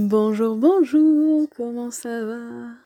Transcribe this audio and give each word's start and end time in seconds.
Bonjour, 0.00 0.54
bonjour, 0.54 1.48
comment 1.56 1.90
ça 1.90 2.24
va? 2.24 2.38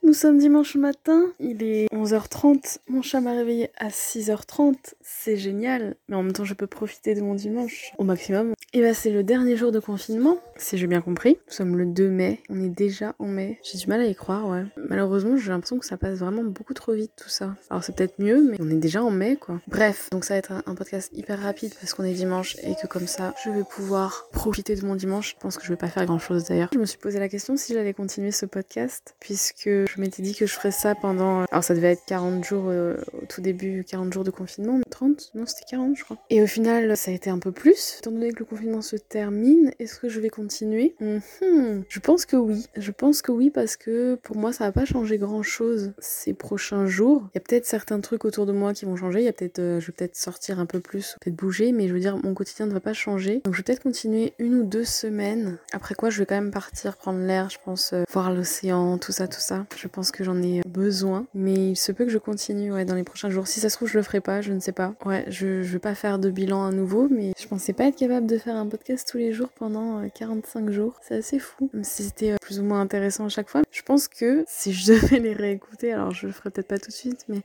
Nous 0.02 0.14
sommes 0.14 0.38
dimanche 0.38 0.76
matin, 0.76 1.26
il 1.38 1.62
est 1.62 1.92
11h30, 1.92 2.78
mon 2.88 3.02
chat 3.02 3.20
m'a 3.20 3.32
réveillé 3.32 3.68
à 3.76 3.88
6h30, 3.88 4.94
c'est 5.02 5.36
génial, 5.36 5.96
mais 6.08 6.16
en 6.16 6.22
même 6.22 6.32
temps 6.32 6.46
je 6.46 6.54
peux 6.54 6.66
profiter 6.66 7.14
de 7.14 7.20
mon 7.20 7.34
dimanche 7.34 7.92
au 7.98 8.04
maximum. 8.04 8.54
Et 8.72 8.80
bah 8.80 8.94
c'est 8.94 9.10
le 9.10 9.22
dernier 9.22 9.58
jour 9.58 9.72
de 9.72 9.78
confinement, 9.78 10.38
si 10.56 10.78
j'ai 10.78 10.86
bien 10.86 11.02
compris. 11.02 11.36
Nous 11.48 11.52
sommes 11.52 11.76
le 11.76 11.84
2 11.84 12.08
mai, 12.08 12.40
on 12.48 12.58
est 12.62 12.70
déjà 12.70 13.14
en 13.18 13.26
mai. 13.26 13.60
J'ai 13.62 13.76
du 13.76 13.88
mal 13.88 14.00
à 14.00 14.06
y 14.06 14.14
croire, 14.14 14.48
ouais. 14.48 14.64
Malheureusement 14.88 15.36
j'ai 15.36 15.50
l'impression 15.50 15.78
que 15.78 15.84
ça 15.84 15.98
passe 15.98 16.20
vraiment 16.20 16.44
beaucoup 16.44 16.72
trop 16.72 16.94
vite 16.94 17.12
tout 17.14 17.28
ça. 17.28 17.54
Alors 17.68 17.84
c'est 17.84 17.94
peut-être 17.94 18.18
mieux, 18.20 18.42
mais 18.42 18.56
on 18.58 18.70
est 18.70 18.76
déjà 18.76 19.04
en 19.04 19.10
mai 19.10 19.36
quoi. 19.36 19.60
Bref, 19.66 20.08
donc 20.12 20.24
ça 20.24 20.32
va 20.32 20.38
être 20.38 20.52
un 20.64 20.74
podcast 20.74 21.10
hyper 21.12 21.42
rapide 21.42 21.74
parce 21.78 21.92
qu'on 21.92 22.04
est 22.04 22.14
dimanche 22.14 22.56
et 22.62 22.74
que 22.80 22.86
comme 22.86 23.06
ça 23.06 23.34
je 23.44 23.50
vais 23.50 23.64
pouvoir 23.64 24.28
profiter 24.32 24.76
de 24.76 24.86
mon 24.86 24.94
dimanche. 24.94 25.34
Je 25.34 25.36
pense 25.38 25.58
que 25.58 25.64
je 25.64 25.68
vais 25.68 25.76
pas 25.76 25.88
faire 25.88 26.06
grand 26.06 26.18
chose 26.18 26.44
d'ailleurs. 26.44 26.70
Posé 27.02 27.18
la 27.18 27.28
question 27.28 27.56
si 27.56 27.74
j'allais 27.74 27.94
continuer 27.94 28.30
ce 28.30 28.46
podcast, 28.46 29.16
puisque 29.18 29.68
je 29.68 30.00
m'étais 30.00 30.22
dit 30.22 30.36
que 30.36 30.46
je 30.46 30.54
ferais 30.54 30.70
ça 30.70 30.94
pendant. 30.94 31.44
Alors 31.50 31.64
ça 31.64 31.74
devait 31.74 31.92
être 31.92 32.04
40 32.06 32.44
jours 32.44 32.66
euh, 32.68 32.96
au 33.20 33.26
tout 33.26 33.40
début, 33.40 33.84
40 33.84 34.12
jours 34.12 34.22
de 34.22 34.30
confinement, 34.30 34.80
30 34.88 35.32
Non, 35.34 35.44
c'était 35.44 35.64
40, 35.70 35.96
je 35.96 36.04
crois. 36.04 36.16
Et 36.30 36.40
au 36.40 36.46
final, 36.46 36.96
ça 36.96 37.10
a 37.10 37.14
été 37.14 37.28
un 37.28 37.40
peu 37.40 37.50
plus. 37.50 37.96
Étant 37.98 38.12
donné 38.12 38.32
que 38.32 38.38
le 38.38 38.44
confinement 38.44 38.82
se 38.82 38.94
termine, 38.94 39.72
est-ce 39.80 39.98
que 39.98 40.08
je 40.08 40.20
vais 40.20 40.30
continuer? 40.30 40.94
Mhm. 41.00 41.82
Je 41.88 41.98
pense 41.98 42.24
que 42.24 42.36
oui. 42.36 42.66
Je 42.76 42.92
pense 42.92 43.20
que 43.20 43.32
oui, 43.32 43.50
parce 43.50 43.76
que 43.76 44.14
pour 44.22 44.36
moi, 44.36 44.52
ça 44.52 44.64
va 44.64 44.72
pas 44.72 44.84
changer 44.84 45.18
grand 45.18 45.42
chose 45.42 45.92
ces 45.98 46.34
prochains 46.34 46.86
jours. 46.86 47.28
Il 47.34 47.38
y 47.38 47.38
a 47.38 47.40
peut-être 47.40 47.66
certains 47.66 48.00
trucs 48.00 48.24
autour 48.24 48.46
de 48.46 48.52
moi 48.52 48.74
qui 48.74 48.84
vont 48.84 48.94
changer. 48.94 49.18
Il 49.18 49.24
y 49.24 49.28
a 49.28 49.32
peut-être, 49.32 49.58
euh, 49.58 49.80
je 49.80 49.88
vais 49.88 49.92
peut-être 49.92 50.14
sortir 50.14 50.60
un 50.60 50.66
peu 50.66 50.78
plus, 50.78 51.16
peut-être 51.20 51.36
bouger, 51.36 51.72
mais 51.72 51.88
je 51.88 51.94
veux 51.94 52.00
dire, 52.00 52.16
mon 52.22 52.32
quotidien 52.32 52.66
ne 52.66 52.72
va 52.72 52.80
pas 52.80 52.92
changer. 52.92 53.40
Donc 53.44 53.54
je 53.54 53.58
vais 53.58 53.64
peut-être 53.64 53.82
continuer 53.82 54.34
une 54.38 54.54
ou 54.54 54.62
deux 54.62 54.84
semaines. 54.84 55.58
Après 55.72 55.96
quoi, 55.96 56.08
je 56.08 56.20
vais 56.20 56.26
quand 56.26 56.36
même 56.36 56.52
partir 56.52 56.91
prendre 56.96 57.20
l'air 57.20 57.50
je 57.50 57.58
pense, 57.64 57.92
euh, 57.92 58.04
voir 58.10 58.32
l'océan, 58.32 58.98
tout 58.98 59.12
ça, 59.12 59.28
tout 59.28 59.40
ça. 59.40 59.66
Je 59.76 59.88
pense 59.88 60.10
que 60.10 60.24
j'en 60.24 60.40
ai 60.42 60.62
besoin, 60.66 61.26
mais 61.34 61.70
il 61.70 61.76
se 61.76 61.92
peut 61.92 62.04
que 62.04 62.10
je 62.10 62.18
continue 62.18 62.72
ouais, 62.72 62.84
dans 62.84 62.94
les 62.94 63.04
prochains 63.04 63.30
jours. 63.30 63.46
Si 63.46 63.60
ça 63.60 63.68
se 63.68 63.76
trouve, 63.76 63.88
je 63.88 63.96
le 63.96 64.02
ferai 64.02 64.20
pas, 64.20 64.40
je 64.40 64.52
ne 64.52 64.60
sais 64.60 64.72
pas. 64.72 64.94
Ouais, 65.04 65.24
je, 65.28 65.62
je 65.62 65.72
vais 65.72 65.78
pas 65.78 65.94
faire 65.94 66.18
de 66.18 66.30
bilan 66.30 66.64
à 66.64 66.72
nouveau, 66.72 67.08
mais 67.10 67.32
je 67.40 67.46
pensais 67.46 67.72
pas 67.72 67.84
être 67.84 67.96
capable 67.96 68.26
de 68.26 68.38
faire 68.38 68.56
un 68.56 68.66
podcast 68.66 69.08
tous 69.10 69.18
les 69.18 69.32
jours 69.32 69.48
pendant 69.50 70.08
45 70.08 70.68
euh, 70.68 70.72
jours. 70.72 71.00
C'est 71.02 71.16
assez 71.16 71.38
fou. 71.38 71.70
Même 71.72 71.84
si 71.84 72.04
c'était 72.04 72.32
euh, 72.32 72.36
plus 72.40 72.60
ou 72.60 72.64
moins 72.64 72.80
intéressant 72.80 73.26
à 73.26 73.28
chaque 73.28 73.48
fois. 73.48 73.62
Je 73.70 73.82
pense 73.82 74.08
que 74.08 74.44
si 74.48 74.72
je 74.72 74.86
devais 74.92 75.18
les 75.18 75.32
réécouter, 75.32 75.92
alors 75.92 76.12
je 76.12 76.26
le 76.26 76.32
ferai 76.32 76.50
peut-être 76.50 76.68
pas 76.68 76.78
tout 76.78 76.90
de 76.90 76.94
suite, 76.94 77.24
mais 77.28 77.42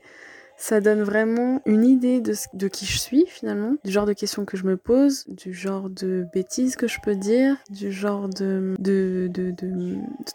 ça 0.57 0.81
donne 0.81 1.03
vraiment 1.03 1.61
une 1.65 1.85
idée 1.85 2.19
de, 2.19 2.67
qui 2.67 2.85
je 2.85 2.97
suis 2.97 3.25
finalement, 3.27 3.75
du 3.85 3.91
genre 3.91 4.05
de 4.05 4.13
questions 4.13 4.43
que 4.43 4.57
je 4.57 4.65
me 4.65 4.75
pose, 4.75 5.25
du 5.27 5.53
genre 5.53 5.89
de 5.89 6.25
bêtises 6.33 6.75
que 6.75 6.87
je 6.87 6.97
peux 7.01 7.15
dire, 7.15 7.55
du 7.69 7.91
genre 7.91 8.27
de, 8.27 8.75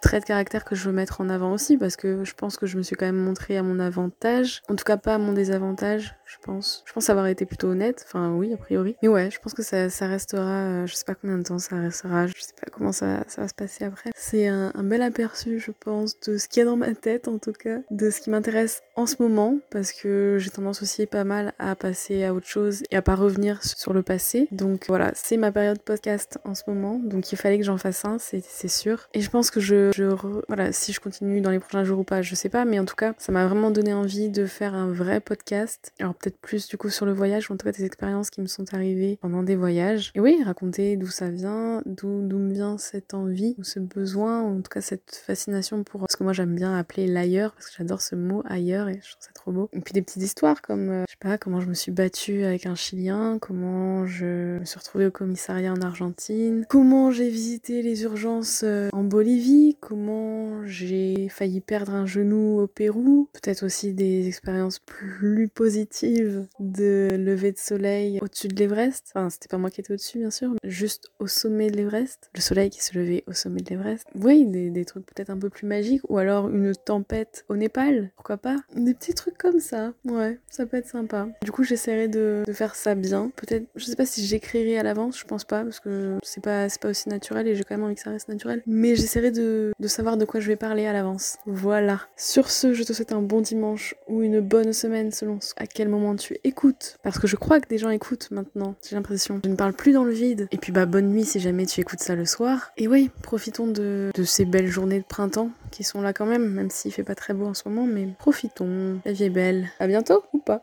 traits 0.01 0.23
de 0.23 0.27
caractère 0.27 0.65
que 0.65 0.75
je 0.75 0.85
veux 0.85 0.93
mettre 0.93 1.21
en 1.21 1.29
avant 1.29 1.53
aussi, 1.53 1.77
parce 1.77 1.97
que 1.97 2.25
je 2.25 2.35
pense 2.35 2.57
que 2.57 2.67
je 2.67 2.79
me 2.79 2.83
suis 2.83 2.97
quand 2.97 3.07
même 3.07 3.17
montrée 3.17 3.59
à 3.59 3.63
mon 3.63 3.81
avantage, 3.81 4.63
en 4.69 4.77
tout 4.77 4.85
cas 4.85 4.97
pas 4.97 5.17
à 5.17 5.19
mon 5.19 5.33
désavantage, 5.33 6.15
je 6.33 6.39
pense. 6.45 6.83
Je 6.87 6.93
pense 6.93 7.11
avoir 7.11 7.27
été 7.27 7.45
plutôt 7.45 7.69
honnête, 7.69 8.05
enfin 8.07 8.33
oui, 8.33 8.53
a 8.53 8.57
priori. 8.57 8.97
Mais 9.03 9.09
ouais, 9.09 9.31
je 9.31 9.39
pense 9.39 9.55
que 9.55 9.63
ça, 9.63 9.91
ça 9.91 10.07
restera, 10.07 10.83
euh, 10.83 10.87
je 10.87 10.95
sais 10.95 11.05
pas 11.05 11.15
combien 11.15 11.39
de 11.39 11.43
temps 11.43 11.59
ça 11.59 11.77
restera, 11.77 12.27
je 12.27 12.33
sais 12.39 12.55
pas 12.59 12.71
comment 12.71 12.93
ça, 12.93 13.25
ça 13.29 13.43
va 13.43 13.49
se 13.49 13.55
passer 13.55 13.85
après. 13.85 14.11
C'est 14.17 14.47
un, 14.47 14.73
bel 14.83 15.03
aperçu, 15.03 15.59
je 15.59 15.71
pense, 15.71 16.19
de 16.21 16.39
ce 16.39 16.49
qu'il 16.49 16.61
y 16.61 16.63
a 16.63 16.67
dans 16.67 16.77
ma 16.77 16.95
tête 16.95 17.29
en 17.29 17.39
tout 17.39 17.53
cas, 17.53 17.79
de 17.91 18.11
ce 18.11 18.21
qui 18.21 18.31
m'intéresse 18.31 18.83
en 18.97 19.07
ce 19.07 19.17
moment, 19.21 19.59
parce 19.71 19.93
que 19.93 20.37
j'ai 20.39 20.51
tendance 20.51 20.83
aussi 20.83 21.07
pas 21.07 21.25
mal 21.25 21.53
à 21.59 21.77
passer 21.77 22.25
à 22.25 22.35
autre 22.35 22.47
chose 22.47 22.83
et 22.91 22.97
à 22.97 23.03
pas 23.03 23.15
revenir 23.15 23.63
sur 23.63 23.93
le 23.93 24.03
passé. 24.03 24.49
Donc 24.51 24.87
voilà, 24.89 25.13
c'est 25.15 25.37
ma 25.37 25.53
période 25.53 25.81
podcast 25.81 26.39
en 26.45 26.55
ce 26.55 26.63
moment, 26.67 26.99
donc 26.99 27.33
il 27.33 27.37
fallait 27.37 27.59
que 27.59 27.65
j'en 27.65 27.79
fasse 27.79 28.05
un, 28.05 28.17
c'est 28.19 28.69
sûr. 28.69 29.09
Et 29.15 29.21
je 29.21 29.31
pense 29.31 29.51
que 29.51 29.61
je, 29.61 29.93
je 29.95 30.05
voilà, 30.49 30.73
si 30.73 30.93
je 30.93 31.01
continue 31.01 31.41
dans 31.41 31.51
les 31.51 31.59
prochains 31.59 31.85
jours 31.85 32.01
ou 32.01 32.05
pas, 32.05 32.23
je 32.23 32.35
sais 32.35 32.49
pas, 32.49 32.65
mais 32.65 32.79
en 32.79 32.85
tout 32.85 32.97
cas, 32.97 33.15
ça 33.19 33.33
m'a 33.33 33.47
vraiment 33.47 33.71
donné 33.71 33.93
envie 33.93 34.29
de 34.29 34.47
faire 34.47 34.75
un 34.75 34.91
vrai 34.93 35.21
podcast. 35.21 35.93
Alors 36.01 36.15
peut-être 36.23 36.39
plus 36.39 36.69
du 36.69 36.77
coup 36.77 36.89
sur 36.89 37.05
le 37.05 37.13
voyage, 37.13 37.51
ou 37.51 37.55
en 37.55 37.57
tout 37.57 37.65
cas 37.65 37.73
des 37.73 37.85
expériences 37.85 38.31
qui 38.31 38.41
me 38.41 38.47
sont 38.47 38.73
arrivées 38.73 39.19
pendant 39.21 39.43
des 39.43 39.57
voyages. 39.57 40.13
Et 40.15 40.21
oui, 40.21 40.41
raconter 40.45 40.97
d'où 40.97 41.09
ça 41.09 41.29
vient, 41.29 41.83
d'où 41.85 42.09
me 42.09 42.53
vient 42.53 42.79
cette 42.79 43.13
envie 43.13 43.55
ou 43.59 43.65
ce 43.65 43.81
besoin, 43.81 44.43
ou 44.43 44.59
en 44.59 44.63
tout 44.63 44.71
cas 44.71 44.81
cette 44.81 45.21
fascination 45.27 45.83
pour 45.83 46.07
ce 46.09 46.17
que 46.17 46.23
moi 46.23 46.33
j'aime 46.33 46.55
bien 46.55 46.77
appeler 46.77 47.07
l'ailleurs, 47.07 47.53
parce 47.55 47.67
que 47.67 47.75
j'adore 47.79 48.01
ce 48.01 48.15
mot 48.15 48.43
ailleurs 48.47 48.89
et 48.89 49.01
je 49.03 49.11
trouve 49.11 49.23
ça 49.23 49.33
trop 49.35 49.53
beau. 49.53 49.69
Et 49.73 49.81
puis 49.81 49.93
des 49.93 50.03
petites 50.03 50.23
histoires 50.23 50.63
comme, 50.63 50.89
euh, 50.89 51.05
je 51.09 51.13
sais 51.13 51.19
pas, 51.21 51.39
comment 51.39 51.61
je 51.61 51.67
me 51.67 51.75
suis 51.75 51.93
battue 51.93 52.45
avec 52.45 52.67
un 52.67 52.77
Chilien, 52.77 53.39
comment 53.41 54.07
je 54.07 54.59
me 54.59 54.65
suis 54.65 54.79
retrouvée 54.79 55.07
au 55.07 55.11
commissariat 55.11 55.73
en 55.73 55.81
Argentine, 55.81 56.65
comment 56.69 57.11
j'ai 57.11 57.29
visité 57.29 57.83
les 57.83 58.05
urgences 58.05 58.63
euh, 58.65 58.89
en 58.93 59.03
Bolivie, 59.03 59.77
comment 59.81 60.65
j'ai 60.67 61.29
failli 61.29 61.61
perdre 61.61 61.95
un 61.95 62.07
genou 62.07 62.61
au 62.61 62.67
Pérou, 62.69 63.29
peut-être 63.33 63.65
aussi 63.65 63.93
des 63.93 64.29
expériences 64.29 64.79
plus 64.79 65.49
positives 65.49 66.12
de 66.59 67.09
lever 67.19 67.53
de 67.53 67.59
soleil 67.59 68.19
au-dessus 68.23 68.49
de 68.49 68.57
l'Everest. 68.57 69.13
Enfin, 69.15 69.31
c'était 69.31 69.49
pas 69.49 69.59
moi 69.59 69.71
qui 69.71 69.81
étais 69.81 69.93
au-dessus, 69.93 70.19
bien 70.19 70.31
sûr, 70.31 70.51
mais 70.51 70.71
juste 70.71 71.11
au 71.19 71.27
sommet 71.27 71.71
de 71.71 71.77
l'Everest. 71.77 72.31
Le 72.35 72.41
soleil 72.41 72.71
qui 72.71 72.83
se 72.83 72.97
levait 72.99 73.25
au 73.27 73.33
sommet 73.33 73.61
de 73.61 73.71
l'Everest. 73.71 74.07
Oui, 74.15 74.47
des, 74.47 74.85
trucs 74.85 75.07
peut-être 75.07 75.31
un 75.31 75.39
peu 75.39 75.49
plus 75.49 75.67
magiques, 75.67 76.03
ou 76.09 76.19
alors 76.19 76.49
une 76.49 76.75
tempête 76.75 77.45
au 77.49 77.57
Népal, 77.57 78.11
pourquoi 78.17 78.37
pas? 78.37 78.57
Des 78.75 78.95
petits 78.95 79.15
trucs 79.15 79.39
comme 79.39 79.61
ça. 79.61 79.93
Ouais, 80.05 80.39
ça 80.49 80.67
peut 80.67 80.77
être 80.77 80.89
sympa. 80.89 81.29
Du 81.43 81.53
coup, 81.53 81.63
j'essaierai 81.63 82.09
de, 82.09 82.43
faire 82.53 82.75
ça 82.75 82.95
bien. 82.95 83.31
Peut-être, 83.37 83.67
je 83.77 83.85
sais 83.85 83.97
pas 83.97 84.07
si 84.07 84.27
j'écrirai 84.27 84.79
à 84.79 84.83
l'avance, 84.83 85.19
je 85.19 85.25
pense 85.25 85.45
pas, 85.45 85.63
parce 85.63 85.81
que 85.81 86.19
c'est 86.23 86.43
pas, 86.43 86.67
pas 86.81 86.89
aussi 86.89 87.09
naturel 87.09 87.47
et 87.47 87.55
j'ai 87.55 87.65
quand 87.65 87.77
même 87.77 87.85
envie 87.85 87.95
que 87.95 88.01
ça 88.01 88.11
reste 88.11 88.29
naturel. 88.29 88.63
Mais 88.67 88.97
j'essaierai 88.97 89.31
de, 89.31 89.73
de 89.79 89.89
savoir 89.89 90.17
de 90.17 90.25
quoi 90.25 90.41
je 90.41 90.49
vais 90.49 90.57
parler 90.57 90.87
à 90.87 90.93
l'avance. 90.93 91.37
Voilà. 91.47 92.01
Sur 92.17 92.51
ce, 92.51 92.75
je 92.75 92.83
te 92.83 92.93
souhaite 92.93 93.13
un 93.13 93.23
bon 93.23 93.41
dimanche 93.41 93.95
ou 94.09 94.23
une 94.23 94.41
bonne 94.41 94.73
semaine 94.73 95.11
selon 95.11 95.39
à 95.57 95.67
quel 95.67 95.89
moment 95.93 96.17
tu 96.17 96.37
écoutes. 96.45 96.99
Parce 97.03 97.19
que 97.19 97.27
je 97.27 97.37
crois 97.37 97.61
que 97.61 97.69
des 97.69 97.79
gens 97.79 97.91
écoutent 97.91 98.31
maintenant, 98.31 98.75
j'ai 98.89 98.97
l'impression. 98.97 99.41
Je 99.45 99.51
ne 99.51 99.57
parle 99.57 99.73
plus 99.73 99.93
dans 99.93 100.05
le 100.05 100.13
vide. 100.13 100.49
Et 100.51 100.59
puis 100.59 100.73
bah 100.73 100.87
bonne 100.87 101.09
nuit 101.09 101.25
si 101.25 101.41
jamais 101.41 101.67
tu 101.67 101.81
écoutes 101.81 102.01
ça 102.01 102.15
le 102.15 102.25
soir. 102.25 102.73
Et 102.77 102.89
oui, 102.89 103.11
profitons 103.23 103.67
de, 103.67 104.11
de 104.15 104.25
ces 104.25 104.45
belles 104.45 104.69
journées 104.69 105.01
de 105.01 105.05
printemps 105.05 105.51
qui 105.71 105.85
sont 105.85 106.03
là 106.03 106.13
quand 106.13 106.27
même, 106.27 106.49
même 106.49 106.71
s'il 106.71 106.93
fait 106.93 107.03
pas 107.03 107.15
très 107.15 107.35
beau 107.35 107.47
en 107.47 107.55
ce 107.55 107.69
moment, 107.69 107.87
mais 107.87 108.09
profitons. 108.19 109.01
La 109.05 109.13
vie 109.13 109.25
est 109.25 109.31
belle. 109.31 109.69
À 109.81 109.87
bientôt 109.87 110.23
ou 110.33 110.39
pas 110.39 110.61